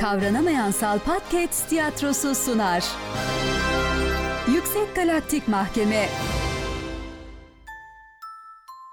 [0.00, 1.22] Kavranamayan Salpat
[1.68, 2.84] tiyatrosu sunar.
[4.54, 6.02] Yüksek Galaktik Mahkeme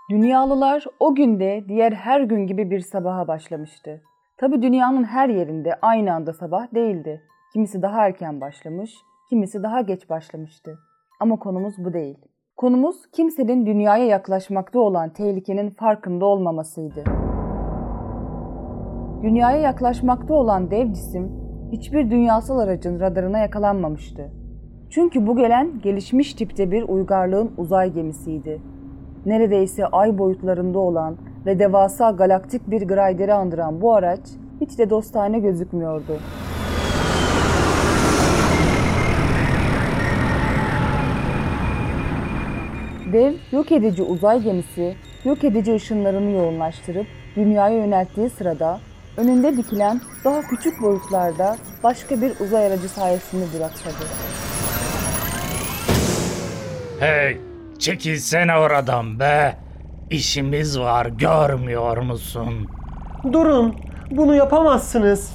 [0.10, 4.02] Dünyalılar o günde diğer her gün gibi bir sabaha başlamıştı.
[4.38, 7.22] Tabi dünyanın her yerinde aynı anda sabah değildi.
[7.54, 8.96] Kimisi daha erken başlamış,
[9.30, 10.80] kimisi daha geç başlamıştı.
[11.20, 12.18] Ama konumuz bu değil.
[12.58, 17.31] Konumuz kimsenin dünyaya yaklaşmakta olan tehlikenin farkında olmamasıydı.
[19.24, 21.32] Dünyaya yaklaşmakta olan dev cisim
[21.72, 24.32] hiçbir dünyasal aracın radarına yakalanmamıştı.
[24.90, 28.62] Çünkü bu gelen gelişmiş tipte bir uygarlığın uzay gemisiydi.
[29.26, 34.20] Neredeyse ay boyutlarında olan ve devasa galaktik bir grayderi andıran bu araç
[34.62, 36.18] hiç de dostane gözükmüyordu.
[43.14, 44.94] Dev yok edici uzay gemisi
[45.26, 48.80] yok edici ışınlarını yoğunlaştırıp dünyaya yönelttiği sırada
[49.18, 53.96] önünde dikilen daha küçük boyutlarda başka bir uzay aracı sayesinde duraksadı.
[57.00, 57.38] Hey,
[57.80, 59.58] çekilsene oradan be.
[60.10, 62.68] İşimiz var, görmüyor musun?
[63.34, 63.76] Durun,
[64.12, 65.32] bunu yapamazsınız.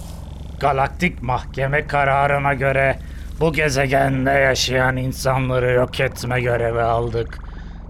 [0.60, 2.98] Galaktik mahkeme kararına göre
[3.40, 7.38] bu gezegende yaşayan insanları yok etme görevi aldık.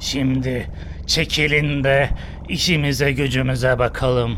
[0.01, 0.67] Şimdi
[1.07, 2.09] çekilin de
[2.49, 4.37] işimize gücümüze bakalım.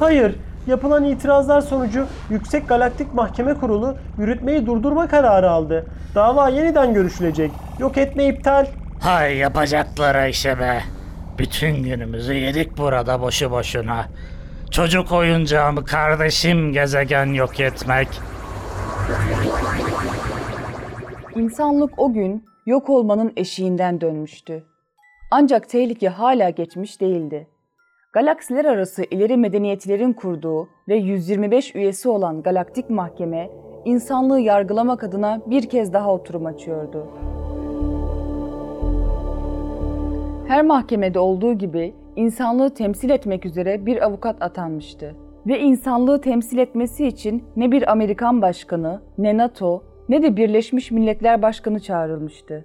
[0.00, 0.34] Hayır,
[0.66, 5.86] yapılan itirazlar sonucu Yüksek Galaktik Mahkeme Kurulu yürütmeyi durdurma kararı aldı.
[6.14, 7.50] Dava yeniden görüşülecek.
[7.78, 8.66] Yok etme iptal.
[9.00, 10.82] Hay yapacaklara işe be.
[11.38, 14.06] Bütün günümüzü yedik burada boşu boşuna.
[14.70, 18.08] Çocuk oyuncağımı kardeşim gezegen yok etmek.
[21.34, 24.64] İnsanlık o gün yok olmanın eşiğinden dönmüştü.
[25.30, 27.46] Ancak tehlike hala geçmiş değildi.
[28.12, 33.50] Galaksiler arası ileri medeniyetlerin kurduğu ve 125 üyesi olan Galaktik Mahkeme,
[33.84, 37.06] insanlığı yargılamak adına bir kez daha oturum açıyordu.
[40.48, 45.16] Her mahkemede olduğu gibi insanlığı temsil etmek üzere bir avukat atanmıştı.
[45.46, 51.42] Ve insanlığı temsil etmesi için ne bir Amerikan başkanı, ne NATO, ne de Birleşmiş Milletler
[51.42, 52.64] Başkanı çağrılmıştı.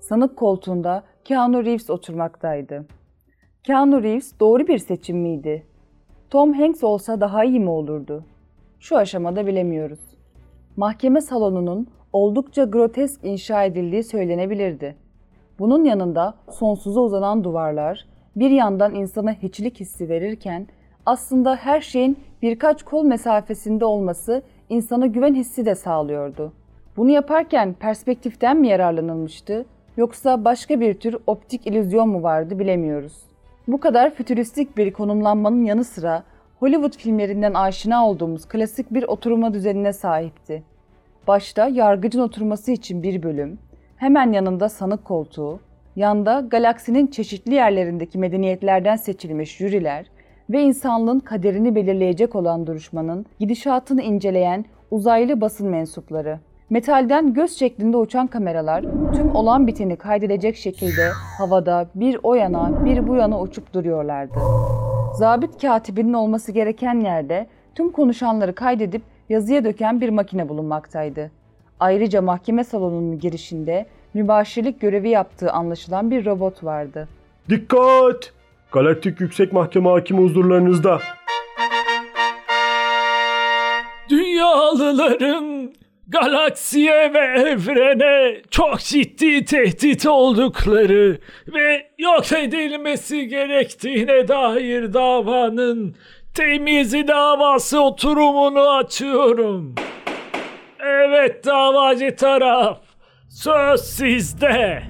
[0.00, 2.86] Sanık koltuğunda Keanu Reeves oturmaktaydı.
[3.64, 5.66] Keanu Reeves doğru bir seçim miydi?
[6.30, 8.24] Tom Hanks olsa daha iyi mi olurdu?
[8.78, 10.00] Şu aşamada bilemiyoruz.
[10.76, 14.96] Mahkeme salonunun oldukça grotesk inşa edildiği söylenebilirdi.
[15.58, 18.06] Bunun yanında sonsuza uzanan duvarlar
[18.36, 20.66] bir yandan insana hiçlik hissi verirken
[21.06, 26.52] aslında her şeyin birkaç kol mesafesinde olması insana güven hissi de sağlıyordu.
[26.96, 29.66] Bunu yaparken perspektiften mi yararlanılmıştı
[29.96, 33.29] yoksa başka bir tür optik illüzyon mu vardı bilemiyoruz.
[33.68, 36.22] Bu kadar fütüristik bir konumlanmanın yanı sıra
[36.58, 40.62] Hollywood filmlerinden aşina olduğumuz klasik bir oturma düzenine sahipti.
[41.26, 43.58] Başta yargıcın oturması için bir bölüm,
[43.96, 45.60] hemen yanında sanık koltuğu,
[45.96, 50.06] yanda galaksinin çeşitli yerlerindeki medeniyetlerden seçilmiş jüriler
[50.50, 56.38] ve insanlığın kaderini belirleyecek olan duruşmanın gidişatını inceleyen uzaylı basın mensupları.
[56.70, 63.08] Metalden göz şeklinde uçan kameralar tüm olan biteni kaydedecek şekilde havada bir o yana bir
[63.08, 64.34] bu yana uçup duruyorlardı.
[65.14, 71.30] Zabit katibinin olması gereken yerde tüm konuşanları kaydedip yazıya döken bir makine bulunmaktaydı.
[71.80, 77.08] Ayrıca mahkeme salonunun girişinde mübaşirlik görevi yaptığı anlaşılan bir robot vardı.
[77.48, 78.32] Dikkat!
[78.72, 80.98] Galaktik Yüksek Mahkeme hakimi huzurlarınızda.
[84.10, 85.49] Dünyalıların
[86.10, 91.18] galaksiye ve evrene çok ciddi tehdit oldukları
[91.54, 95.96] ve yok edilmesi gerektiğine dair davanın
[96.34, 99.74] temizi davası oturumunu açıyorum.
[100.80, 102.78] Evet davacı taraf,
[103.28, 104.82] söz sizde.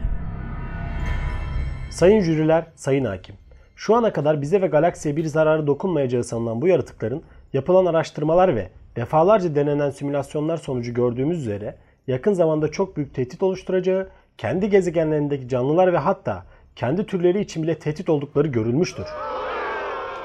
[1.91, 3.35] Sayın jüriler, sayın hakim.
[3.77, 7.23] Şu ana kadar bize ve galaksiye bir zararı dokunmayacağı sanılan bu yaratıkların
[7.53, 11.77] yapılan araştırmalar ve defalarca denenen simülasyonlar sonucu gördüğümüz üzere
[12.07, 14.09] yakın zamanda çok büyük tehdit oluşturacağı,
[14.39, 16.47] kendi gezegenlerindeki canlılar ve hatta
[16.77, 19.07] kendi türleri için bile tehdit oldukları görülmüştür.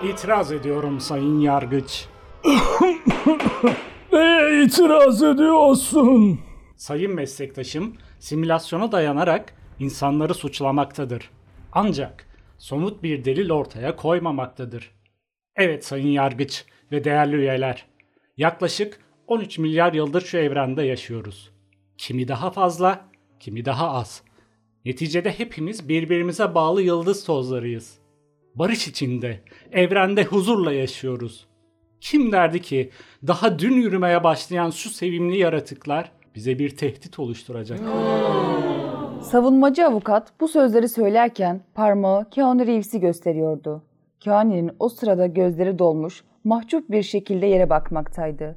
[0.03, 2.05] İtiraz ediyorum sayın yargıç.
[4.13, 6.39] Neye itiraz ediyorsun?
[6.75, 11.29] Sayın meslektaşım simülasyona dayanarak insanları suçlamaktadır.
[11.71, 12.25] Ancak
[12.57, 14.91] somut bir delil ortaya koymamaktadır.
[15.55, 17.85] Evet sayın yargıç ve değerli üyeler.
[18.37, 21.51] Yaklaşık 13 milyar yıldır şu evrende yaşıyoruz.
[21.97, 23.05] Kimi daha fazla,
[23.39, 24.21] kimi daha az.
[24.85, 27.99] Neticede hepimiz birbirimize bağlı yıldız tozlarıyız.
[28.55, 29.39] Barış içinde,
[29.71, 31.47] evrende huzurla yaşıyoruz.
[32.01, 32.89] Kim derdi ki
[33.27, 37.79] daha dün yürümeye başlayan şu sevimli yaratıklar bize bir tehdit oluşturacak?
[39.21, 43.83] Savunmacı avukat bu sözleri söylerken parmağı Keanu Reeves'i gösteriyordu.
[44.25, 48.55] Keanu'nun o sırada gözleri dolmuş, mahcup bir şekilde yere bakmaktaydı.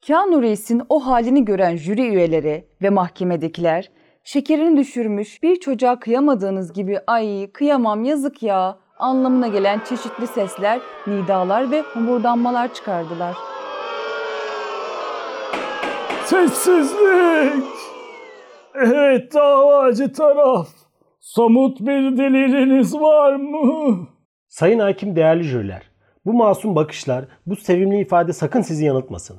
[0.00, 3.90] Keanu Reeves'in o halini gören jüri üyeleri ve mahkemedekiler,
[4.24, 11.70] şekerini düşürmüş bir çocuğa kıyamadığınız gibi ay kıyamam yazık ya anlamına gelen çeşitli sesler, nidalar
[11.70, 13.36] ve homurdanmalar çıkardılar.
[16.24, 17.64] Sessizlik!
[18.74, 20.68] Evet davacı taraf.
[21.20, 24.11] Somut bir deliliniz var mı?
[24.52, 25.82] Sayın hakim değerli jüriler,
[26.26, 29.36] bu masum bakışlar, bu sevimli ifade sakın sizi yanıltmasın.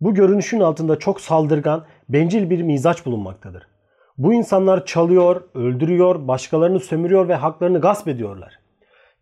[0.00, 3.66] Bu görünüşün altında çok saldırgan, bencil bir mizaç bulunmaktadır.
[4.18, 8.58] Bu insanlar çalıyor, öldürüyor, başkalarını sömürüyor ve haklarını gasp ediyorlar.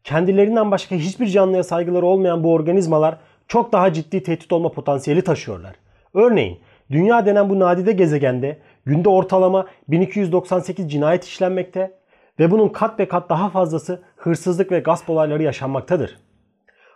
[0.04, 3.18] Kendilerinden başka hiçbir canlıya saygıları olmayan bu organizmalar
[3.48, 5.76] çok daha ciddi tehdit olma potansiyeli taşıyorlar.
[6.14, 6.58] Örneğin
[6.90, 11.92] dünya denen bu nadide gezegende günde ortalama 1298 cinayet işlenmekte
[12.38, 16.18] ve bunun kat be kat daha fazlası hırsızlık ve gasp olayları yaşanmaktadır.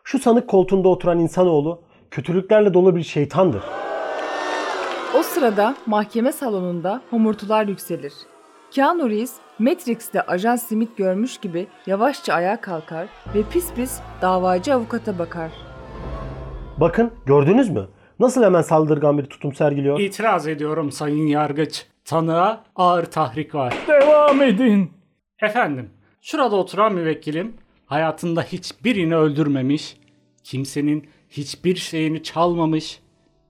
[0.04, 3.62] Şu sanık koltuğunda oturan insanoğlu kötülüklerle dolu bir şeytandır.
[5.18, 8.12] O sırada mahkeme salonunda homurtular yükselir.
[8.70, 15.18] Keanu Reeves, Matrix'te Ajan Smith görmüş gibi yavaşça ayağa kalkar ve pis pis davacı avukata
[15.18, 15.50] bakar.
[16.78, 17.88] Bakın gördünüz mü?
[18.20, 20.00] Nasıl hemen saldırgan bir tutum sergiliyor?
[20.00, 21.86] İtiraz ediyorum sayın yargıç.
[22.04, 23.74] Tanığa ağır tahrik var.
[23.88, 24.92] Devam edin.
[25.42, 27.54] Efendim, şurada oturan müvekkilim
[27.86, 29.96] hayatında hiçbirini öldürmemiş,
[30.44, 33.00] kimsenin hiçbir şeyini çalmamış,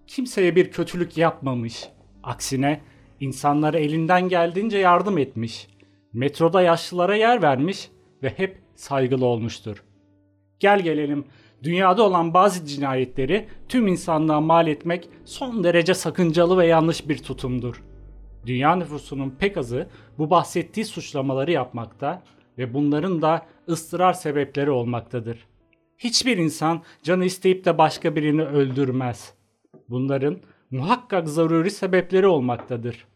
[0.06, 1.88] kimseye bir kötülük yapmamış.
[2.22, 2.80] Aksine
[3.20, 5.68] insanlara elinden geldiğince yardım etmiş.
[6.12, 7.90] Metroda yaşlılara yer vermiş
[8.22, 9.84] ve hep saygılı olmuştur.
[10.60, 11.24] Gel gelelim
[11.62, 17.82] dünyada olan bazı cinayetleri tüm insanlığa mal etmek son derece sakıncalı ve yanlış bir tutumdur.
[18.46, 19.88] Dünya nüfusunun pek azı
[20.18, 22.22] bu bahsettiği suçlamaları yapmakta
[22.60, 25.46] ve bunların da ıstırar sebepleri olmaktadır.
[25.98, 29.34] Hiçbir insan canı isteyip de başka birini öldürmez.
[29.88, 30.38] Bunların
[30.70, 33.06] muhakkak zaruri sebepleri olmaktadır.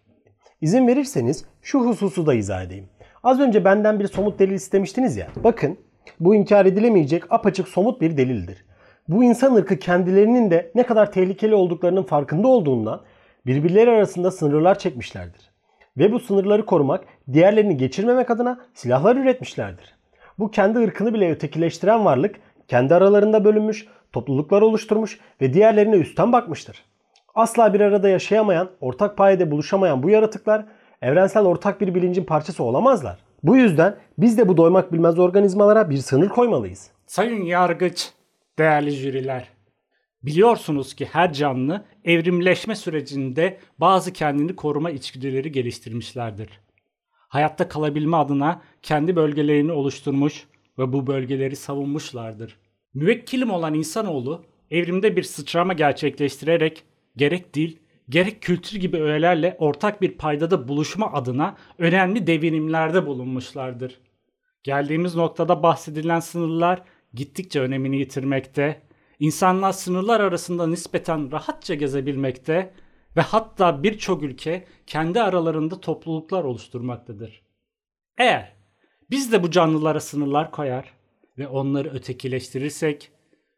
[0.60, 2.88] İzin verirseniz şu hususu da izah edeyim.
[3.22, 5.28] Az önce benden bir somut delil istemiştiniz ya.
[5.44, 5.78] Bakın
[6.20, 8.64] bu inkar edilemeyecek apaçık somut bir delildir.
[9.08, 13.02] Bu insan ırkı kendilerinin de ne kadar tehlikeli olduklarının farkında olduğundan
[13.46, 15.53] birbirleri arasında sınırlar çekmişlerdir.
[15.96, 19.94] Ve bu sınırları korumak, diğerlerini geçirmemek adına silahlar üretmişlerdir.
[20.38, 22.36] Bu kendi ırkını bile ötekileştiren varlık
[22.68, 26.84] kendi aralarında bölünmüş, topluluklar oluşturmuş ve diğerlerine üstten bakmıştır.
[27.34, 30.64] Asla bir arada yaşayamayan, ortak payede buluşamayan bu yaratıklar
[31.02, 33.18] evrensel ortak bir bilincin parçası olamazlar.
[33.42, 36.90] Bu yüzden biz de bu doymak bilmez organizmalara bir sınır koymalıyız.
[37.06, 38.12] Sayın yargıç,
[38.58, 39.53] değerli jüriler.
[40.26, 46.48] Biliyorsunuz ki her canlı evrimleşme sürecinde bazı kendini koruma içgüdüleri geliştirmişlerdir.
[47.10, 50.46] Hayatta kalabilme adına kendi bölgelerini oluşturmuş
[50.78, 52.56] ve bu bölgeleri savunmuşlardır.
[52.94, 56.82] Müvekkilim olan insanoğlu evrimde bir sıçrama gerçekleştirerek
[57.16, 57.76] gerek dil,
[58.08, 63.98] gerek kültür gibi öğelerle ortak bir paydada buluşma adına önemli devinimlerde bulunmuşlardır.
[64.62, 66.82] Geldiğimiz noktada bahsedilen sınırlar
[67.14, 68.82] gittikçe önemini yitirmekte,
[69.18, 72.74] insanlar sınırlar arasında nispeten rahatça gezebilmekte
[73.16, 77.42] ve hatta birçok ülke kendi aralarında topluluklar oluşturmaktadır.
[78.18, 78.52] Eğer
[79.10, 80.92] biz de bu canlılara sınırlar koyar
[81.38, 83.10] ve onları ötekileştirirsek,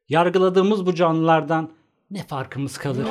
[0.08, 1.70] yargıladığımız bu canlılardan
[2.10, 3.06] ne farkımız kalır?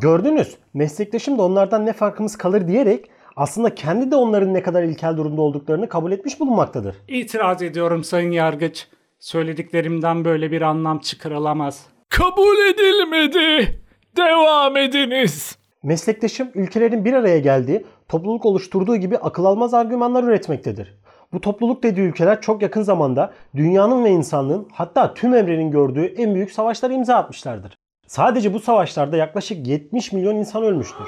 [0.00, 5.16] Gördünüz, meslektaşım da onlardan ne farkımız kalır diyerek aslında kendi de onların ne kadar ilkel
[5.16, 6.96] durumda olduklarını kabul etmiş bulunmaktadır.
[7.08, 8.88] İtiraz ediyorum sayın yargıç.
[9.22, 11.86] Söylediklerimden böyle bir anlam çıkarılamaz.
[12.08, 13.80] Kabul edilmedi.
[14.16, 15.58] Devam ediniz.
[15.82, 20.98] Meslektaşım ülkelerin bir araya geldiği, topluluk oluşturduğu gibi akıl almaz argümanlar üretmektedir.
[21.32, 26.34] Bu topluluk dediği ülkeler çok yakın zamanda dünyanın ve insanlığın hatta tüm evrenin gördüğü en
[26.34, 27.74] büyük savaşlara imza atmışlardır.
[28.06, 31.06] Sadece bu savaşlarda yaklaşık 70 milyon insan ölmüştür.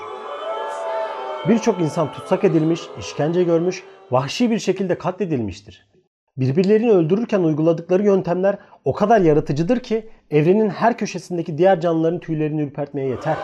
[1.48, 5.93] Birçok insan tutsak edilmiş, işkence görmüş, vahşi bir şekilde katledilmiştir.
[6.36, 13.08] Birbirlerini öldürürken uyguladıkları yöntemler o kadar yaratıcıdır ki evrenin her köşesindeki diğer canlıların tüylerini ürpertmeye
[13.08, 13.36] yeter.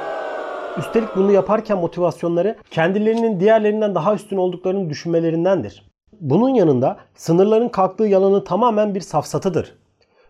[0.79, 5.91] Üstelik bunu yaparken motivasyonları kendilerinin diğerlerinden daha üstün olduklarını düşünmelerindendir.
[6.21, 9.79] Bunun yanında sınırların kalktığı yalanı tamamen bir safsatıdır.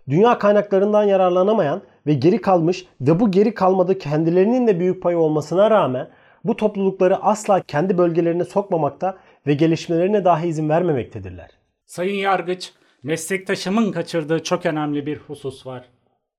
[0.08, 5.70] Dünya kaynaklarından yararlanamayan ve geri kalmış ve bu geri kalmada kendilerinin de büyük payı olmasına
[5.70, 6.08] rağmen
[6.44, 11.59] bu toplulukları asla kendi bölgelerine sokmamakta ve gelişmelerine dahi izin vermemektedirler.
[11.90, 15.88] Sayın yargıç, meslektaşımın kaçırdığı çok önemli bir husus var.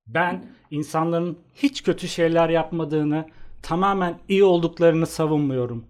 [0.07, 3.25] Ben insanların hiç kötü şeyler yapmadığını,
[3.61, 5.85] tamamen iyi olduklarını savunmuyorum.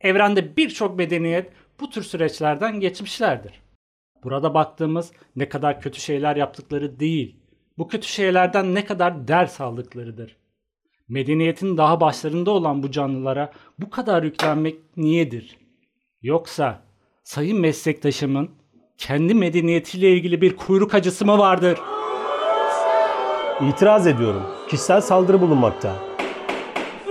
[0.00, 3.52] Evrende birçok medeniyet bu tür süreçlerden geçmişlerdir.
[4.22, 7.36] Burada baktığımız ne kadar kötü şeyler yaptıkları değil,
[7.78, 10.36] bu kötü şeylerden ne kadar ders aldıklarıdır.
[11.08, 15.58] Medeniyetin daha başlarında olan bu canlılara bu kadar yüklenmek niyedir?
[16.22, 16.82] Yoksa
[17.24, 18.63] sayın meslektaşımın
[18.98, 21.78] kendi medeniyetiyle ilgili bir kuyruk acısı mı vardır?
[23.68, 24.42] İtiraz ediyorum.
[24.68, 25.96] Kişisel saldırı bulunmakta.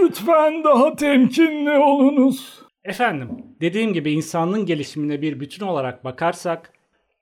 [0.01, 2.63] Lütfen daha temkinli olunuz.
[2.83, 3.29] Efendim,
[3.61, 6.73] dediğim gibi insanlığın gelişimine bir bütün olarak bakarsak,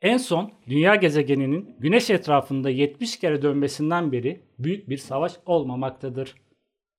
[0.01, 6.35] en son dünya gezegeninin güneş etrafında 70 kere dönmesinden beri büyük bir savaş olmamaktadır.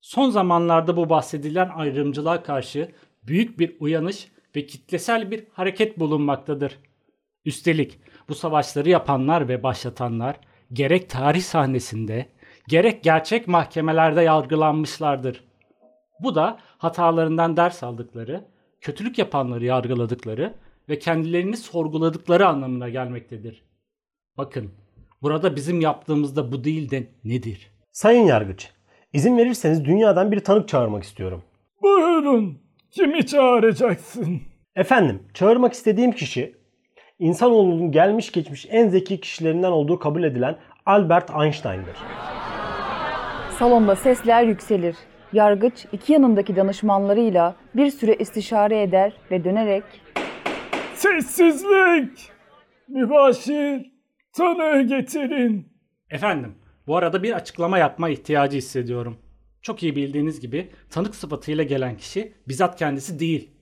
[0.01, 2.91] Son zamanlarda bu bahsedilen ayrımcılığa karşı
[3.23, 6.79] büyük bir uyanış ve kitlesel bir hareket bulunmaktadır.
[7.45, 10.35] Üstelik bu savaşları yapanlar ve başlatanlar
[10.73, 12.25] gerek tarih sahnesinde
[12.67, 15.43] gerek gerçek mahkemelerde yargılanmışlardır.
[16.19, 18.45] Bu da hatalarından ders aldıkları,
[18.81, 20.53] kötülük yapanları yargıladıkları
[20.89, 23.63] ve kendilerini sorguladıkları anlamına gelmektedir.
[24.37, 24.71] Bakın,
[25.21, 27.71] burada bizim yaptığımızda bu değil de nedir?
[27.91, 28.69] Sayın Yargıç,
[29.13, 31.43] izin verirseniz dünyadan bir tanık çağırmak istiyorum.
[31.81, 32.57] Buyurun.
[32.91, 34.41] Kimi çağıracaksın?
[34.75, 36.62] Efendim, çağırmak istediğim kişi
[37.19, 41.97] insanoğlunun gelmiş geçmiş en zeki kişilerinden olduğu kabul edilen Albert Einstein'dır.
[43.59, 44.95] Salonda sesler yükselir.
[45.33, 49.83] Yargıç iki yanındaki danışmanlarıyla bir süre istişare eder ve dönerek
[50.95, 52.31] Sessizlik.
[52.87, 53.91] Mübaşir.
[54.33, 55.67] Tanığı getirin.
[56.09, 56.55] Efendim,
[56.87, 59.17] bu arada bir açıklama yapma ihtiyacı hissediyorum.
[59.61, 63.52] Çok iyi bildiğiniz gibi tanık sıfatıyla gelen kişi bizzat kendisi değil.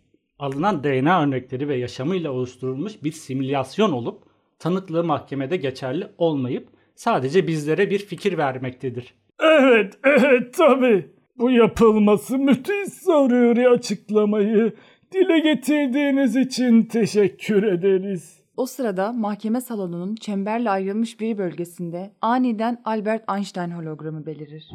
[0.41, 4.23] Alınan DNA örnekleri ve yaşamıyla oluşturulmuş bir simülasyon olup
[4.59, 9.13] tanıklığı mahkemede geçerli olmayıp sadece bizlere bir fikir vermektedir.
[9.39, 11.09] Evet, evet tabii.
[11.37, 14.73] Bu yapılması müthiş zaruri açıklamayı
[15.11, 18.39] dile getirdiğiniz için teşekkür ederiz.
[18.57, 24.71] O sırada mahkeme salonunun çemberle ayrılmış bir bölgesinde aniden Albert Einstein hologramı belirir.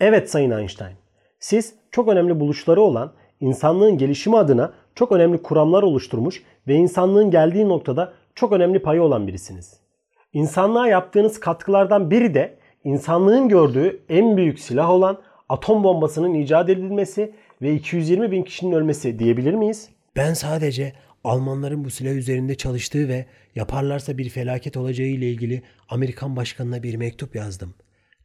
[0.00, 0.96] Evet Sayın Einstein,
[1.38, 3.12] siz çok önemli buluşları olan
[3.44, 9.26] insanlığın gelişimi adına çok önemli kuramlar oluşturmuş ve insanlığın geldiği noktada çok önemli payı olan
[9.26, 9.80] birisiniz.
[10.32, 17.34] İnsanlığa yaptığınız katkılardan biri de insanlığın gördüğü en büyük silah olan atom bombasının icat edilmesi
[17.62, 19.88] ve 220 bin kişinin ölmesi diyebilir miyiz?
[20.16, 20.92] Ben sadece
[21.24, 26.94] Almanların bu silah üzerinde çalıştığı ve yaparlarsa bir felaket olacağı ile ilgili Amerikan başkanına bir
[26.94, 27.74] mektup yazdım.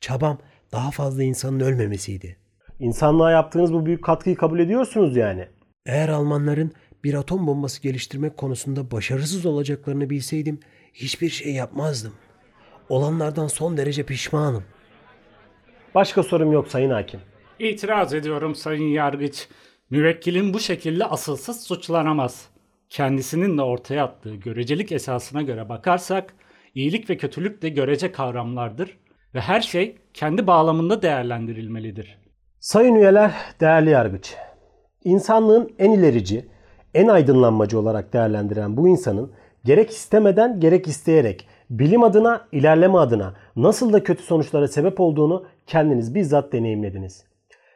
[0.02, 0.38] Çabam
[0.72, 2.38] daha fazla insanın ölmemesiydi.
[2.80, 5.48] İnsanlığa yaptığınız bu büyük katkıyı kabul ediyorsunuz yani.
[5.86, 6.72] Eğer Almanların
[7.04, 10.60] bir atom bombası geliştirmek konusunda başarısız olacaklarını bilseydim
[10.94, 12.14] hiçbir şey yapmazdım.
[12.90, 14.64] Olanlardan son derece pişmanım.
[15.96, 17.20] Başka sorum yok Sayın Hakim.
[17.60, 19.48] İtiraz ediyorum Sayın Yargıç.
[19.90, 22.50] Müvekkilin bu şekilde asılsız suçlanamaz.
[22.90, 26.34] Kendisinin de ortaya attığı görecelik esasına göre bakarsak,
[26.76, 28.98] iyilik ve kötülük de görece kavramlardır
[29.36, 32.19] ve her şey kendi bağlamında değerlendirilmelidir.
[32.60, 34.36] Sayın üyeler, değerli yargıç.
[35.04, 36.46] İnsanlığın en ilerici,
[36.94, 39.32] en aydınlanmacı olarak değerlendiren bu insanın
[39.66, 46.16] gerek istemeden gerek isteyerek bilim adına, ilerleme adına nasıl da kötü sonuçlara sebep olduğunu kendiniz
[46.16, 47.26] bizzat deneyimlediniz.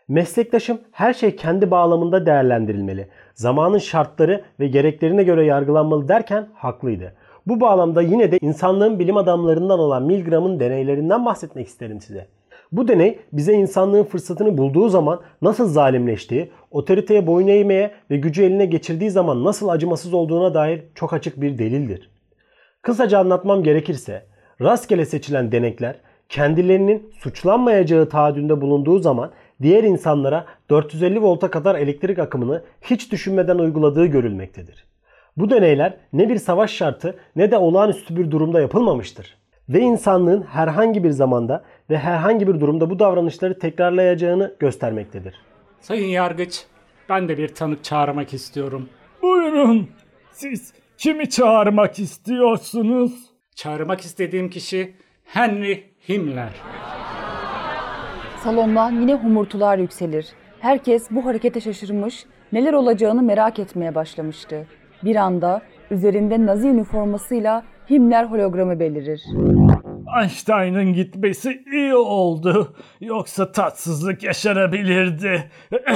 [0.07, 3.07] Meslektaşım her şey kendi bağlamında değerlendirilmeli.
[3.33, 7.13] Zamanın şartları ve gereklerine göre yargılanmalı derken haklıydı.
[7.47, 12.27] Bu bağlamda yine de insanlığın bilim adamlarından olan Milgram'ın deneylerinden bahsetmek isterim size.
[12.73, 18.65] Bu deney bize insanlığın fırsatını bulduğu zaman nasıl zalimleştiği, otoriteye boyun eğmeye ve gücü eline
[18.65, 22.09] geçirdiği zaman nasıl acımasız olduğuna dair çok açık bir delildir.
[22.81, 24.25] Kısaca anlatmam gerekirse,
[24.61, 25.95] rastgele seçilen denekler
[26.29, 34.05] kendilerinin suçlanmayacağı taahhüdünde bulunduğu zaman diğer insanlara 450 volta kadar elektrik akımını hiç düşünmeden uyguladığı
[34.05, 34.85] görülmektedir.
[35.37, 39.42] Bu deneyler ne bir savaş şartı ne de olağanüstü bir durumda yapılmamıştır.
[39.73, 45.35] Ve insanlığın herhangi bir zamanda ve herhangi bir durumda bu davranışları tekrarlayacağını göstermektedir.
[45.81, 46.65] Sayın Yargıç,
[47.09, 48.89] ben de bir tanık çağırmak istiyorum.
[49.21, 49.89] Buyurun.
[50.31, 53.13] Siz kimi çağırmak istiyorsunuz?
[53.55, 54.93] Çağırmak istediğim kişi
[55.25, 56.51] Henry Himmler.
[58.43, 60.27] Salondan yine humurtular yükselir.
[60.59, 64.67] Herkes bu harekete şaşırmış, neler olacağını merak etmeye başlamıştı.
[65.03, 65.61] Bir anda
[65.91, 69.23] üzerinde Nazi üniformasıyla Himmler hologramı belirir.
[70.21, 72.75] Einstein'ın gitmesi iyi oldu.
[73.01, 75.51] Yoksa tatsızlık yaşanabilirdi.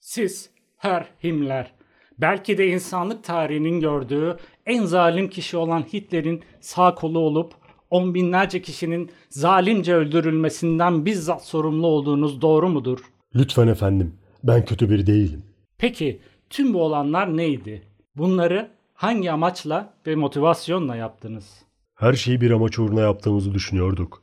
[0.00, 1.72] Siz, Herr Himmler,
[2.18, 7.52] Belki de insanlık tarihinin gördüğü en zalim kişi olan Hitler'in sağ kolu olup
[7.90, 12.98] on binlerce kişinin zalimce öldürülmesinden bizzat sorumlu olduğunuz doğru mudur?
[13.34, 14.14] Lütfen efendim.
[14.44, 15.42] Ben kötü biri değilim.
[15.78, 17.82] Peki tüm bu olanlar neydi?
[18.16, 21.62] Bunları hangi amaçla ve motivasyonla yaptınız?
[21.94, 24.22] Her şeyi bir amaç uğruna yaptığımızı düşünüyorduk.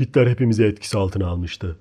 [0.00, 1.78] Hitler hepimizi etkisi altına almıştı.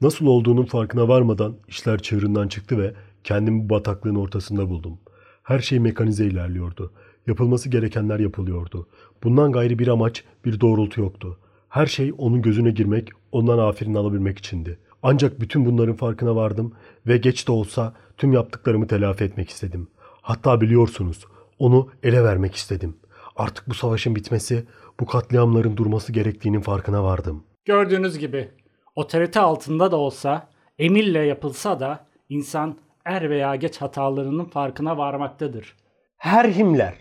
[0.00, 2.94] Nasıl olduğunun farkına varmadan işler çığırından çıktı ve
[3.24, 4.98] kendimi bataklığın ortasında buldum.
[5.42, 6.92] Her şey mekanize ilerliyordu.
[7.26, 8.88] Yapılması gerekenler yapılıyordu.
[9.22, 11.38] Bundan gayri bir amaç, bir doğrultu yoktu.
[11.68, 14.78] Her şey onun gözüne girmek, ondan aferin alabilmek içindi.
[15.02, 16.72] Ancak bütün bunların farkına vardım
[17.06, 19.88] ve geç de olsa tüm yaptıklarımı telafi etmek istedim.
[20.22, 21.26] Hatta biliyorsunuz,
[21.58, 22.96] onu ele vermek istedim.
[23.36, 24.64] Artık bu savaşın bitmesi,
[25.00, 27.44] bu katliamların durması gerektiğinin farkına vardım.
[27.64, 28.48] Gördüğünüz gibi
[28.96, 30.48] otorite altında da olsa,
[30.78, 35.76] emirle yapılsa da insan er veya geç hatalarının farkına varmaktadır.
[36.16, 36.94] Her Himmler.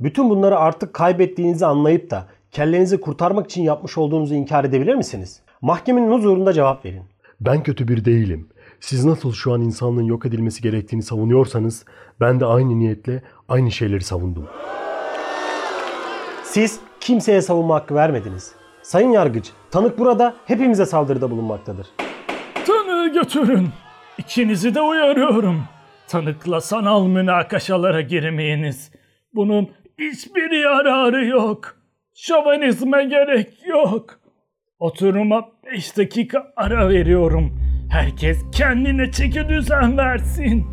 [0.00, 5.42] Bütün bunları artık kaybettiğinizi anlayıp da kellenizi kurtarmak için yapmış olduğunuzu inkar edebilir misiniz?
[5.60, 7.02] Mahkemenin huzurunda cevap verin.
[7.40, 8.48] Ben kötü bir değilim.
[8.80, 11.84] Siz nasıl şu an insanlığın yok edilmesi gerektiğini savunuyorsanız
[12.20, 14.48] ben de aynı niyetle aynı şeyleri savundum.
[16.42, 18.54] Siz kimseye savunma hakkı vermediniz.
[18.82, 21.86] Sayın Yargıç, tanık burada hepimize saldırıda bulunmaktadır.
[22.66, 23.68] Tanığı götürün.
[24.18, 25.62] İkinizi de uyarıyorum.
[26.08, 28.90] Tanıkla sanal münakaşalara girmeyiniz.
[29.34, 29.68] Bunun
[29.98, 31.76] hiçbir yararı yok.
[32.14, 34.20] Şavanizme gerek yok.
[34.78, 37.65] Oturuma 5 dakika ara veriyorum.
[37.88, 40.66] Herkes kendine çeki düzen versin.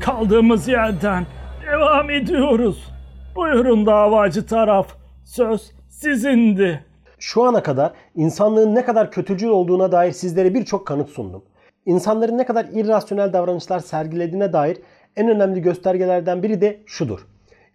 [0.00, 1.26] Kaldığımız yerden
[1.66, 2.92] devam ediyoruz.
[3.36, 4.86] Buyurun davacı taraf.
[5.24, 6.91] Söz sizindi.
[7.24, 11.42] Şu ana kadar insanlığın ne kadar kötücül olduğuna dair sizlere birçok kanıt sundum.
[11.86, 14.78] İnsanların ne kadar irrasyonel davranışlar sergilediğine dair
[15.16, 17.26] en önemli göstergelerden biri de şudur.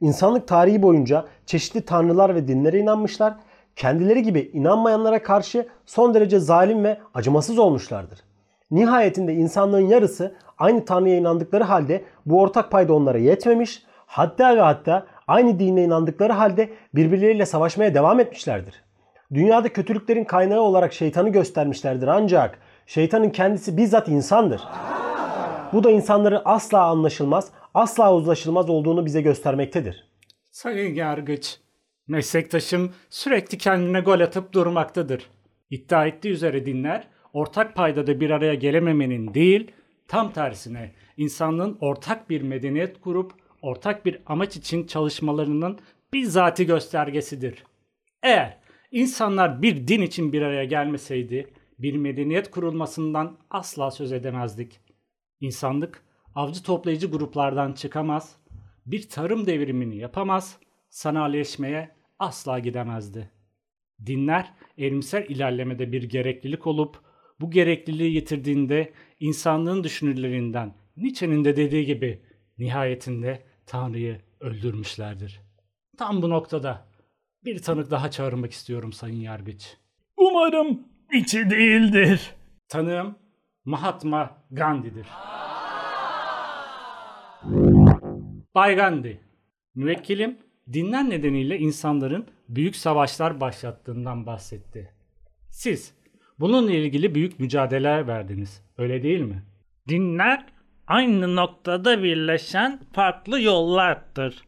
[0.02, 3.36] İnsanlık tarihi boyunca çeşitli tanrılar ve dinlere inanmışlar,
[3.76, 8.20] kendileri gibi inanmayanlara karşı son derece zalim ve acımasız olmuşlardır.
[8.72, 15.08] Nihayetinde insanlığın yarısı aynı tanrıya inandıkları halde bu ortak payda onlara yetmemiş, hatta ve hatta
[15.28, 18.87] aynı dine inandıkları halde birbirleriyle savaşmaya devam etmişlerdir.
[19.34, 24.62] Dünyada kötülüklerin kaynağı olarak şeytanı göstermişlerdir ancak şeytanın kendisi bizzat insandır.
[25.74, 30.08] Bu da insanların asla anlaşılmaz, asla uzlaşılmaz olduğunu bize göstermektedir.
[30.52, 31.60] Sayın Yargıç,
[32.08, 35.30] meslektaşım sürekli kendine gol atıp durmaktadır.
[35.70, 39.72] İddia ettiği üzere dinler ortak paydada bir araya gelememenin değil,
[40.08, 45.80] tam tersine insanlığın ortak bir medeniyet kurup ortak bir amaç için çalışmalarının
[46.14, 47.64] bizzati göstergesidir.
[48.24, 48.58] Eğer
[48.92, 54.80] insanlar bir din için bir araya gelmeseydi, bir medeniyet kurulmasından asla söz edemezdik.
[55.40, 56.04] İnsanlık
[56.36, 58.36] avcı toplayıcı gruplardan çıkamaz,
[58.86, 60.58] bir tarım devrimini yapamaz,
[60.90, 63.32] sanayileşmeye asla gidemezdi.
[64.06, 67.00] Dinler elimsel ilerlemede bir gereklilik olup
[67.40, 72.22] bu gerekliliği yitirdiğinde insanlığın düşünürlerinden Nietzsche'nin de dediği gibi
[72.58, 75.42] nihayetinde Tanrı'yı öldürmüşlerdir.
[75.98, 76.87] Tam bu noktada
[77.48, 79.78] bir tanık daha çağırmak istiyorum Sayın Yargıç.
[80.18, 80.80] Umarım
[81.14, 82.34] içi değildir.
[82.70, 83.16] Tanığım
[83.66, 85.08] Mahatma Gandhi'dir.
[88.56, 89.20] Bay Gandhi,
[89.76, 90.38] müvekkilim
[90.74, 94.94] dinler nedeniyle insanların büyük savaşlar başlattığından bahsetti.
[95.50, 95.94] Siz
[96.40, 99.44] bununla ilgili büyük mücadeleler verdiniz, öyle değil mi?
[99.88, 100.46] Dinler
[100.88, 104.44] aynı noktada birleşen farklı yollardır.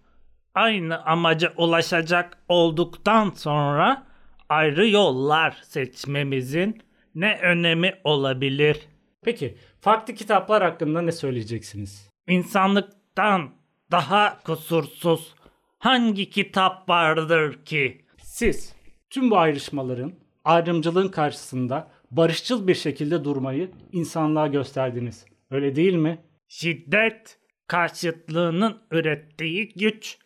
[0.56, 4.08] Aynı amaca ulaşacak olduktan sonra
[4.50, 6.82] ayrı yollar seçmemizin
[7.16, 8.88] ne önemi olabilir?
[9.24, 12.10] Peki, farklı kitaplar hakkında ne söyleyeceksiniz?
[12.28, 13.50] İnsanlıktan
[13.92, 15.34] daha kusursuz
[15.80, 18.06] hangi kitap vardır ki?
[18.22, 18.76] Siz
[19.10, 20.14] tüm bu ayrışmaların,
[20.46, 25.26] ayrımcılığın karşısında barışçıl bir şekilde durmayı insanlığa gösterdiniz.
[25.52, 26.22] Öyle değil mi?
[26.48, 30.18] Şiddet karşıtlığının ürettiği güç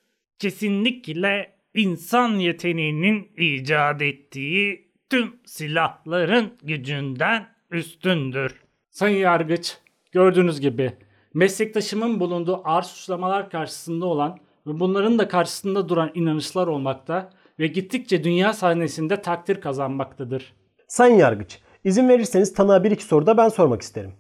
[0.43, 8.63] kesinlikle insan yeteneğinin icat ettiği tüm silahların gücünden üstündür.
[8.89, 9.77] Sayın Yargıç,
[10.11, 10.93] gördüğünüz gibi
[11.33, 17.29] meslektaşımın bulunduğu ağır suçlamalar karşısında olan ve bunların da karşısında duran inanışlar olmakta
[17.59, 20.53] ve gittikçe dünya sahnesinde takdir kazanmaktadır.
[20.87, 24.13] Sayın Yargıç, izin verirseniz tanığa bir iki soru da ben sormak isterim.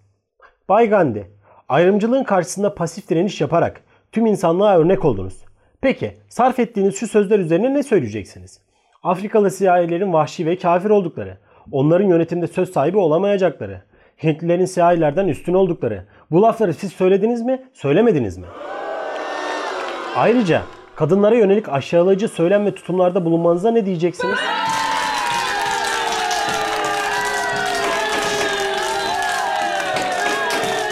[0.69, 1.31] Bay Gandhi,
[1.69, 5.52] Ayrımcılığın karşısında pasif direniş yaparak tüm insanlığa örnek oldunuz.
[5.83, 8.59] Peki sarf ettiğiniz şu sözler üzerine ne söyleyeceksiniz?
[9.03, 11.37] Afrikalı siyahilerin vahşi ve kafir oldukları,
[11.71, 13.81] onların yönetimde söz sahibi olamayacakları,
[14.23, 16.05] Hintlilerin siyahilerden üstün oldukları.
[16.31, 18.45] Bu lafları siz söylediniz mi, söylemediniz mi?
[20.15, 20.61] Ayrıca
[20.95, 24.37] kadınlara yönelik aşağılayıcı söylem ve tutumlarda bulunmanıza ne diyeceksiniz?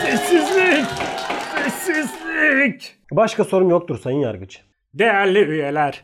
[0.05, 0.85] Sessizlik!
[1.63, 2.95] Sessizlik!
[3.11, 4.61] Başka sorum yoktur Sayın Yargıç.
[4.93, 6.03] Değerli üyeler,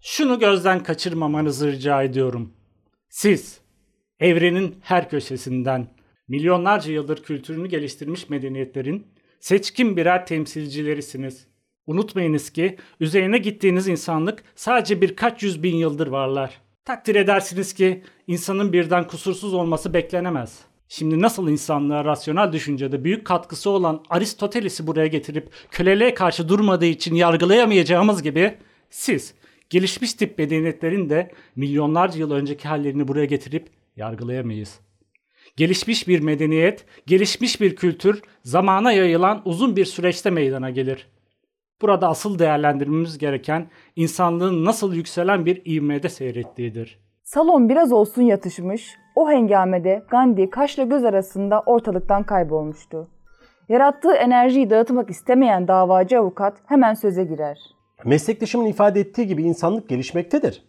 [0.00, 2.52] şunu gözden kaçırmamanızı rica ediyorum.
[3.08, 3.60] Siz,
[4.20, 5.88] evrenin her köşesinden,
[6.28, 9.06] milyonlarca yıldır kültürünü geliştirmiş medeniyetlerin
[9.40, 11.46] seçkin birer temsilcilerisiniz.
[11.86, 16.60] Unutmayınız ki üzerine gittiğiniz insanlık sadece birkaç yüz bin yıldır varlar.
[16.84, 20.60] Takdir edersiniz ki insanın birden kusursuz olması beklenemez.
[20.96, 27.14] Şimdi nasıl insanlığa rasyonel düşüncede büyük katkısı olan Aristoteles'i buraya getirip köleliğe karşı durmadığı için
[27.14, 28.54] yargılayamayacağımız gibi
[28.90, 29.34] siz
[29.70, 34.80] gelişmiş tip medeniyetlerin de milyonlarca yıl önceki hallerini buraya getirip yargılayamayız.
[35.56, 41.08] Gelişmiş bir medeniyet, gelişmiş bir kültür zamana yayılan uzun bir süreçte meydana gelir.
[41.82, 46.98] Burada asıl değerlendirmemiz gereken insanlığın nasıl yükselen bir ivmede seyrettiğidir.
[47.22, 53.08] Salon biraz olsun yatışmış, o hengamede Gandhi kaşla göz arasında ortalıktan kaybolmuştu.
[53.68, 57.58] Yarattığı enerjiyi dağıtmak istemeyen davacı avukat hemen söze girer.
[58.04, 60.62] Meslektaşımın ifade ettiği gibi insanlık gelişmektedir.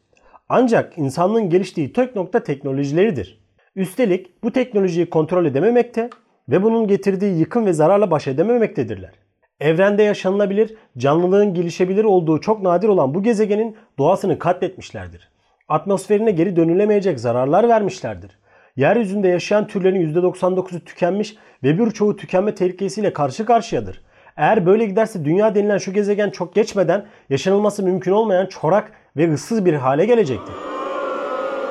[0.49, 3.45] Ancak insanlığın geliştiği tek nokta teknolojileridir.
[3.75, 6.09] Üstelik bu teknolojiyi kontrol edememekte
[6.49, 9.11] ve bunun getirdiği yıkım ve zararla baş edememektedirler.
[9.59, 15.34] Evrende yaşanılabilir, canlılığın gelişebilir olduğu çok nadir olan bu gezegenin doğasını katletmişlerdir.
[15.67, 18.37] Atmosferine geri dönülemeyecek zararlar vermişlerdir.
[18.75, 24.01] Yeryüzünde yaşayan türlerin %99'u tükenmiş ve birçoğu tükenme tehlikesiyle karşı karşıyadır.
[24.37, 29.65] Eğer böyle giderse dünya denilen şu gezegen çok geçmeden yaşanılması mümkün olmayan çorak ve ıssız
[29.65, 30.55] bir hale gelecektir.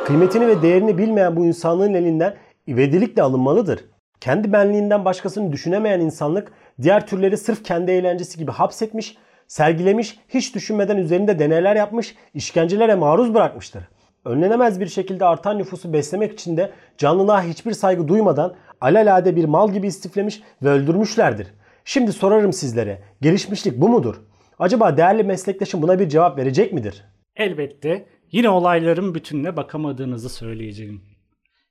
[0.05, 2.35] Kıymetini ve değerini bilmeyen bu insanlığın elinden
[2.69, 3.85] ivedilikle alınmalıdır.
[4.21, 6.53] Kendi benliğinden başkasını düşünemeyen insanlık
[6.83, 13.35] diğer türleri sırf kendi eğlencesi gibi hapsetmiş, sergilemiş, hiç düşünmeden üzerinde deneyler yapmış, işkencelere maruz
[13.35, 13.83] bırakmıştır.
[14.25, 19.73] Önlenemez bir şekilde artan nüfusu beslemek için de canlılığa hiçbir saygı duymadan alelade bir mal
[19.73, 21.47] gibi istiflemiş ve öldürmüşlerdir.
[21.85, 24.21] Şimdi sorarım sizlere, gelişmişlik bu mudur?
[24.59, 27.05] Acaba değerli meslektaşım buna bir cevap verecek midir?
[27.37, 31.03] Elbette yine olayların bütününe bakamadığınızı söyleyeceğim.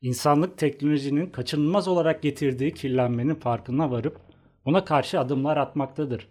[0.01, 4.17] İnsanlık teknolojinin kaçınılmaz olarak getirdiği kirlenmenin farkına varıp
[4.65, 6.27] buna karşı adımlar atmaktadır.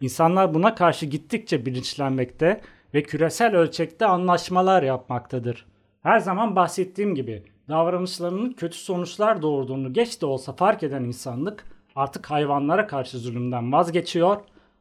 [0.00, 2.60] İnsanlar buna karşı gittikçe bilinçlenmekte
[2.94, 5.66] ve küresel ölçekte anlaşmalar yapmaktadır.
[6.02, 11.64] Her zaman bahsettiğim gibi davranışlarının kötü sonuçlar doğurduğunu geç de olsa fark eden insanlık
[11.96, 14.36] artık hayvanlara karşı zulümden vazgeçiyor,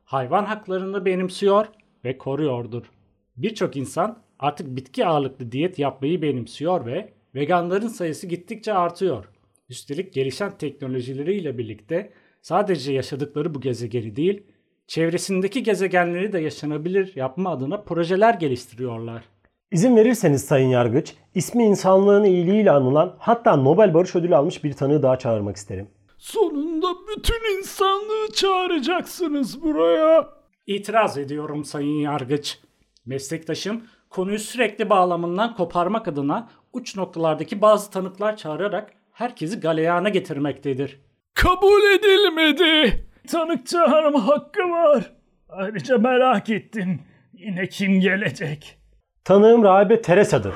[0.05, 1.65] hayvan haklarını benimsiyor
[2.05, 2.91] ve koruyordur.
[3.38, 9.25] Birçok insan artık bitki ağırlıklı diyet yapmayı benimsiyor ve veganların sayısı gittikçe artıyor.
[9.69, 14.43] Üstelik gelişen teknolojileriyle birlikte sadece yaşadıkları bu gezegeni değil,
[14.89, 19.23] çevresindeki gezegenleri de yaşanabilir yapma adına projeler geliştiriyorlar.
[19.71, 25.04] İzin verirseniz Sayın Yargıç, ismi insanlığın iyiliğiyle anılan hatta Nobel Barış Ödülü almış bir tanığı
[25.04, 25.88] daha çağırmak isterim.
[26.17, 30.30] Sonunda bütün insanlığı çağıracaksınız buraya.
[30.67, 32.60] İtiraz ediyorum Sayın Yargıç.
[33.06, 40.99] Meslektaşım konuyu sürekli bağlamından koparmak adına uç noktalardaki bazı tanıklar çağırarak herkesi galeyana getirmektedir.
[41.34, 43.09] Kabul edilmedi.
[43.27, 45.12] Tanık çağırma hakkı var.
[45.49, 46.99] Ayrıca merak ettim.
[47.34, 48.79] Yine kim gelecek?
[49.25, 50.53] Tanığım Rahibe Teresa'dır.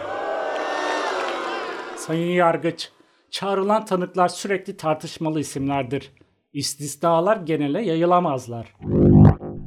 [1.95, 2.91] Sayın Yargıç,
[3.31, 6.11] çağrılan tanıklar sürekli tartışmalı isimlerdir.
[6.53, 8.73] İstisnalar genele yayılamazlar.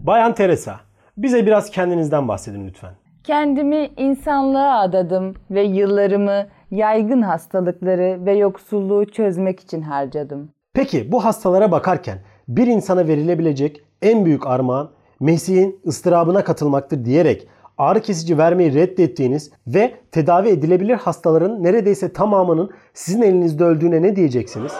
[0.07, 0.81] Bayan Teresa,
[1.17, 2.95] bize biraz kendinizden bahsedin lütfen.
[3.25, 10.51] Kendimi insanlığa adadım ve yıllarımı yaygın hastalıkları ve yoksulluğu çözmek için harcadım.
[10.75, 18.01] Peki bu hastalara bakarken bir insana verilebilecek en büyük armağan Mesih'in ıstırabına katılmaktır diyerek ağrı
[18.01, 24.73] kesici vermeyi reddettiğiniz ve tedavi edilebilir hastaların neredeyse tamamının sizin elinizde öldüğüne ne diyeceksiniz?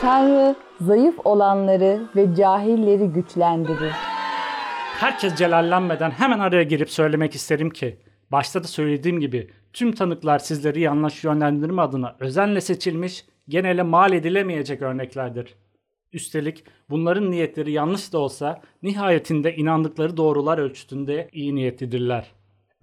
[0.00, 3.92] Tanrı zayıf olanları ve cahilleri güçlendirir.
[4.98, 7.98] Herkes celallenmeden hemen araya girip söylemek isterim ki,
[8.32, 14.82] başta da söylediğim gibi tüm tanıklar sizleri yanlış yönlendirme adına özenle seçilmiş, genele mal edilemeyecek
[14.82, 15.54] örneklerdir.
[16.14, 22.32] Üstelik bunların niyetleri yanlış da olsa nihayetinde inandıkları doğrular ölçütünde iyi niyetlidirler.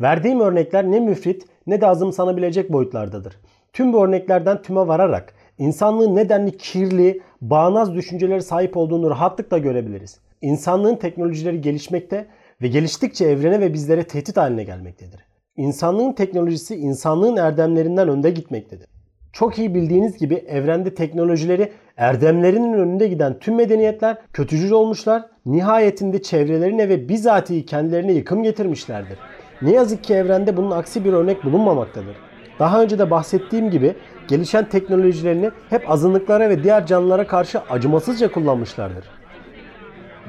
[0.01, 3.37] Verdiğim örnekler ne müfrit ne de azımsanabilecek boyutlardadır.
[3.73, 10.19] Tüm bu örneklerden tüme vararak insanlığın nedenli kirli, bağnaz düşüncelere sahip olduğunu rahatlıkla görebiliriz.
[10.41, 12.27] İnsanlığın teknolojileri gelişmekte
[12.61, 15.19] ve geliştikçe evrene ve bizlere tehdit haline gelmektedir.
[15.57, 18.87] İnsanlığın teknolojisi insanlığın erdemlerinden önde gitmektedir.
[19.33, 26.89] Çok iyi bildiğiniz gibi evrende teknolojileri erdemlerinin önünde giden tüm medeniyetler kötücül olmuşlar, nihayetinde çevrelerine
[26.89, 29.17] ve bizatihi kendilerine yıkım getirmişlerdir.
[29.61, 32.15] Ne yazık ki evrende bunun aksi bir örnek bulunmamaktadır.
[32.59, 33.95] Daha önce de bahsettiğim gibi
[34.27, 39.05] gelişen teknolojilerini hep azınlıklara ve diğer canlılara karşı acımasızca kullanmışlardır.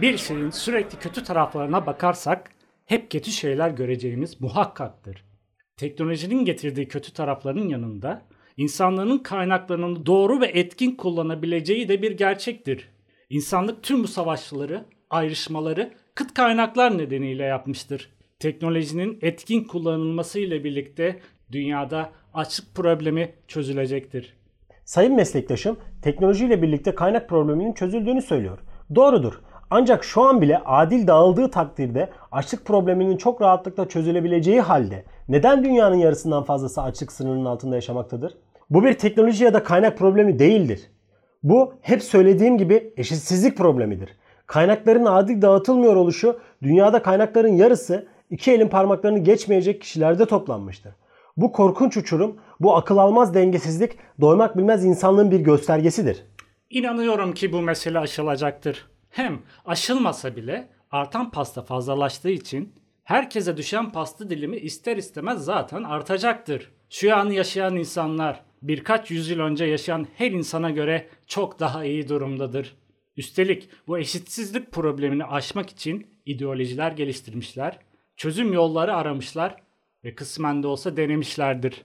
[0.01, 2.51] Bir şeyin sürekli kötü taraflarına bakarsak
[2.87, 5.25] hep kötü şeyler göreceğimiz muhakkaktır.
[5.77, 8.23] Teknolojinin getirdiği kötü tarafların yanında
[8.57, 12.89] insanlığın kaynaklarını doğru ve etkin kullanabileceği de bir gerçektir.
[13.31, 18.09] İnsanlık tüm bu savaşları, ayrışmaları kıt kaynaklar nedeniyle yapmıştır.
[18.39, 21.21] Teknolojinin etkin kullanılması ile birlikte
[21.53, 24.35] dünyada açlık problemi çözülecektir.
[24.85, 28.59] Sayın meslektaşım teknolojiyle birlikte kaynak probleminin çözüldüğünü söylüyor.
[28.95, 29.41] Doğrudur.
[29.75, 35.97] Ancak şu an bile adil dağıldığı takdirde açlık probleminin çok rahatlıkla çözülebileceği halde neden dünyanın
[35.97, 38.35] yarısından fazlası açlık sınırının altında yaşamaktadır?
[38.71, 40.91] Bu bir teknoloji ya da kaynak problemi değildir.
[41.43, 44.09] Bu hep söylediğim gibi eşitsizlik problemidir.
[44.47, 50.93] Kaynakların adil dağıtılmıyor oluşu dünyada kaynakların yarısı iki elin parmaklarını geçmeyecek kişilerde toplanmıştır.
[51.37, 56.25] Bu korkunç uçurum, bu akıl almaz dengesizlik doymak bilmez insanlığın bir göstergesidir.
[56.71, 58.92] İnanıyorum ki bu mesele aşılacaktır.
[59.13, 62.73] Hem aşılmasa bile artan pasta fazlalaştığı için
[63.05, 66.73] herkese düşen pasta dilimi ister istemez zaten artacaktır.
[66.91, 72.77] Şu an yaşayan insanlar birkaç yüzyıl önce yaşayan her insana göre çok daha iyi durumdadır.
[73.17, 77.79] Üstelik bu eşitsizlik problemini aşmak için ideolojiler geliştirmişler,
[78.17, 79.57] çözüm yolları aramışlar
[80.05, 81.85] ve kısmen de olsa denemişlerdir.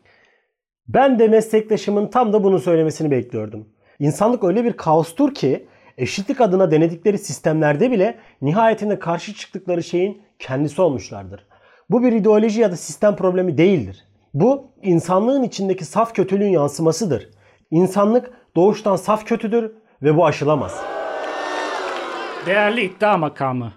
[0.87, 3.69] Ben de meslektaşımın tam da bunu söylemesini bekliyordum.
[3.99, 10.81] İnsanlık öyle bir kaostur ki eşitlik adına denedikleri sistemlerde bile nihayetinde karşı çıktıkları şeyin kendisi
[10.81, 11.47] olmuşlardır.
[11.89, 14.03] Bu bir ideoloji ya da sistem problemi değildir.
[14.33, 17.29] Bu insanlığın içindeki saf kötülüğün yansımasıdır.
[17.71, 20.83] İnsanlık doğuştan saf kötüdür ve bu aşılamaz.
[22.45, 23.73] Değerli iddia makamı.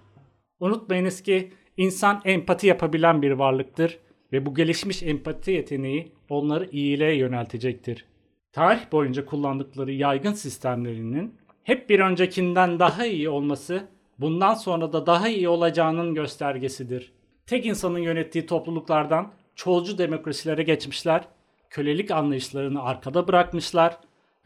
[0.61, 3.98] Unutmayınız ki insan empati yapabilen bir varlıktır
[4.33, 8.04] ve bu gelişmiş empati yeteneği onları iyiliğe yöneltecektir.
[8.52, 11.39] Tarih boyunca kullandıkları yaygın sistemlerinin
[11.70, 13.83] hep bir öncekinden daha iyi olması
[14.18, 17.12] bundan sonra da daha iyi olacağının göstergesidir.
[17.46, 21.24] Tek insanın yönettiği topluluklardan çoğulcu demokrasilere geçmişler,
[21.70, 23.96] kölelik anlayışlarını arkada bırakmışlar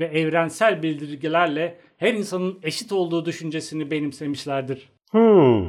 [0.00, 4.88] ve evrensel bildirgelerle her insanın eşit olduğu düşüncesini benimsemişlerdir.
[5.10, 5.68] Hmm.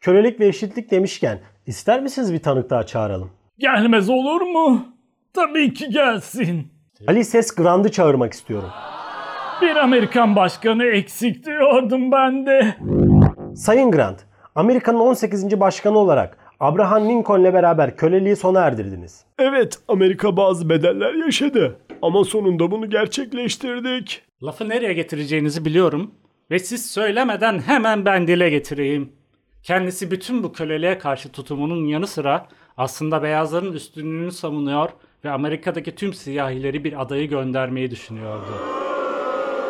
[0.00, 3.30] Kölelik ve eşitlik demişken ister misiniz bir tanık daha çağıralım?
[3.58, 4.86] Gelmez olur mu?
[5.34, 6.72] Tabii ki gelsin.
[7.06, 8.70] Ali Ses Grand'ı çağırmak istiyorum.
[9.62, 12.76] Bir Amerikan başkanı eksik diyordum ben de.
[13.56, 14.20] Sayın Grant,
[14.54, 15.60] Amerika'nın 18.
[15.60, 19.24] başkanı olarak Abraham Lincoln'le beraber köleliği sona erdirdiniz.
[19.38, 24.22] Evet Amerika bazı bedeller yaşadı ama sonunda bunu gerçekleştirdik.
[24.42, 26.10] Lafı nereye getireceğinizi biliyorum
[26.50, 29.12] ve siz söylemeden hemen ben dile getireyim.
[29.62, 32.46] Kendisi bütün bu köleliğe karşı tutumunun yanı sıra
[32.76, 34.88] aslında beyazların üstünlüğünü savunuyor
[35.24, 38.52] ve Amerika'daki tüm siyahileri bir adayı göndermeyi düşünüyordu.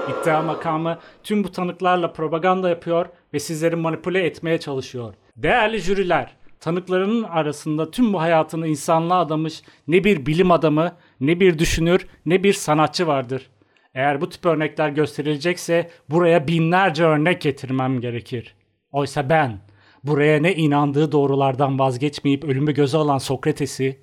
[0.09, 5.15] İddia makamı tüm bu tanıklarla propaganda yapıyor ve sizleri manipüle etmeye çalışıyor.
[5.37, 11.59] Değerli jüriler, tanıklarının arasında tüm bu hayatını insanlığa adamış ne bir bilim adamı, ne bir
[11.59, 13.51] düşünür, ne bir sanatçı vardır.
[13.95, 18.55] Eğer bu tip örnekler gösterilecekse buraya binlerce örnek getirmem gerekir.
[18.93, 19.61] Oysa ben
[20.05, 24.01] buraya ne inandığı doğrulardan vazgeçmeyip ölümü göze alan Sokrates'i,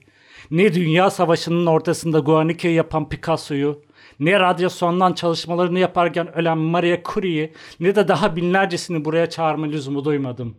[0.51, 3.81] ne Dünya Savaşı'nın ortasında Guernica'yı yapan Picasso'yu,
[4.19, 10.57] ne radyasyondan çalışmalarını yaparken ölen Maria Curie'yi ne de daha binlercesini buraya çağırma lüzumu duymadım.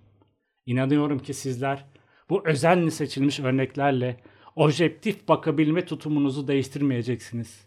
[0.66, 1.84] İnanıyorum ki sizler
[2.30, 4.20] bu özenli seçilmiş örneklerle
[4.56, 7.66] objektif bakabilme tutumunuzu değiştirmeyeceksiniz.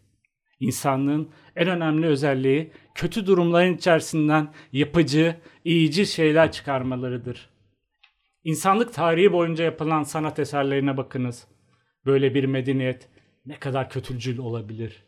[0.60, 7.50] İnsanlığın en önemli özelliği kötü durumların içerisinden yapıcı, iyici şeyler çıkarmalarıdır.
[8.44, 11.48] İnsanlık tarihi boyunca yapılan sanat eserlerine bakınız.
[12.06, 13.10] Böyle bir medeniyet
[13.46, 15.04] ne kadar kötücül olabilir.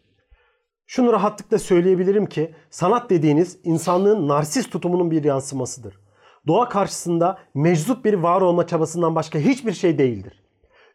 [0.88, 6.00] Şunu rahatlıkla söyleyebilirim ki sanat dediğiniz insanlığın narsist tutumunun bir yansımasıdır.
[6.48, 10.42] Doğa karşısında meczup bir var olma çabasından başka hiçbir şey değildir.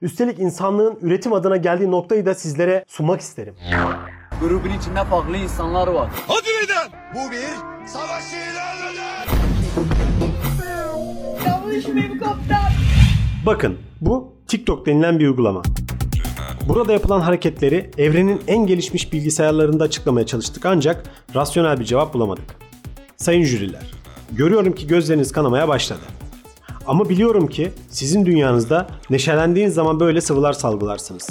[0.02, 3.54] Üstelik insanlığın üretim adına geldiği noktayı da sizlere sunmak isterim.
[4.40, 6.10] Grubun içinde farklı insanlar var.
[6.28, 7.00] Hadi neden?
[7.14, 9.00] Bu bir savaş ilanıdır.
[11.46, 12.70] Yanlış mıyım kaptan?
[13.46, 15.62] Bakın bu TikTok denilen bir uygulama.
[16.68, 22.44] Burada yapılan hareketleri evrenin en gelişmiş bilgisayarlarında açıklamaya çalıştık ancak rasyonel bir cevap bulamadık.
[23.16, 23.92] Sayın jüriler,
[24.32, 26.00] görüyorum ki gözleriniz kanamaya başladı.
[26.86, 31.28] Ama biliyorum ki sizin dünyanızda neşelendiğiniz zaman böyle sıvılar salgılarsınız.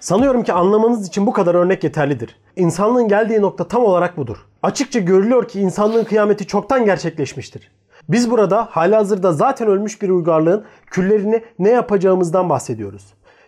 [0.00, 2.36] Sanıyorum ki anlamanız için bu kadar örnek yeterlidir.
[2.56, 4.36] İnsanlığın geldiği nokta tam olarak budur.
[4.62, 7.70] Açıkça görülüyor ki insanlığın kıyameti çoktan gerçekleşmiştir.
[8.08, 13.02] Biz burada halihazırda zaten ölmüş bir uygarlığın küllerini ne yapacağımızdan bahsediyoruz.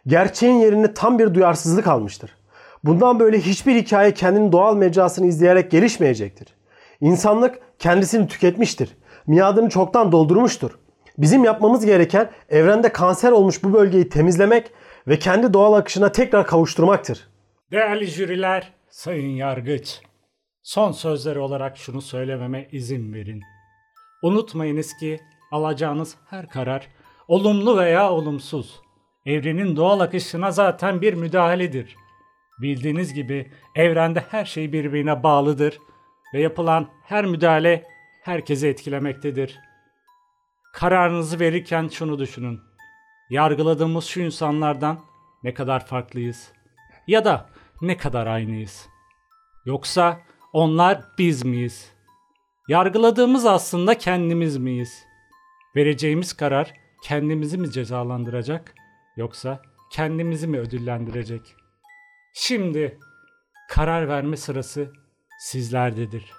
[0.06, 2.36] Gerçeğin yerini tam bir duyarsızlık almıştır.
[2.84, 6.48] Bundan böyle hiçbir hikaye kendinin doğal mecrasını izleyerek gelişmeyecektir.
[7.00, 8.96] İnsanlık kendisini tüketmiştir.
[9.26, 10.70] Miadını çoktan doldurmuştur.
[11.18, 14.70] Bizim yapmamız gereken evrende kanser olmuş bu bölgeyi temizlemek
[15.08, 17.28] ve kendi doğal akışına tekrar kavuşturmaktır.
[17.72, 20.00] Değerli jüriler, sayın yargıç.
[20.62, 23.42] Son sözleri olarak şunu söylememe izin verin.
[24.22, 25.20] Unutmayınız ki
[25.52, 26.88] alacağınız her karar
[27.28, 28.80] olumlu veya olumsuz
[29.26, 31.96] evrenin doğal akışına zaten bir müdahaledir.
[32.60, 35.78] Bildiğiniz gibi evrende her şey birbirine bağlıdır
[36.34, 37.84] ve yapılan her müdahale
[38.22, 39.58] herkesi etkilemektedir.
[40.72, 42.60] Kararınızı verirken şunu düşünün.
[43.30, 45.00] Yargıladığımız şu insanlardan
[45.42, 46.52] ne kadar farklıyız
[47.06, 47.50] ya da
[47.82, 48.88] ne kadar aynıyız.
[49.64, 50.20] Yoksa
[50.52, 51.92] onlar biz miyiz?
[52.68, 55.04] Yargıladığımız aslında kendimiz miyiz?
[55.76, 58.74] Vereceğimiz karar kendimizi mi cezalandıracak
[59.20, 61.56] yoksa kendimizi mi ödüllendirecek?
[62.34, 62.98] Şimdi
[63.68, 64.92] karar verme sırası
[65.40, 66.32] sizlerdedir.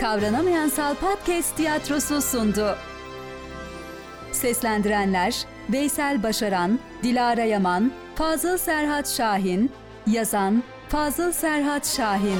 [0.00, 2.76] Kavranamayansal Podcast Tiyatrosu sundu.
[4.32, 9.72] Seslendirenler Veysel Başaran, Dilara Yaman, Fazıl Serhat Şahin,
[10.06, 12.38] yazan Fazıl Serhat Şahin.